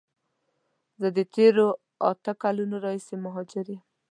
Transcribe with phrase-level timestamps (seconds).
[1.01, 1.67] زه د تیرو
[2.09, 3.81] اته کالونو راهیسی مهاجر یم.